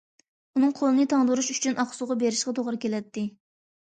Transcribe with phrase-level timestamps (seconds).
[0.53, 3.27] ئۇنىڭ قولىنى تاڭدۇرۇش ئۈچۈن ئاقسۇغا بېرىشقا توغرا كېلەتتى.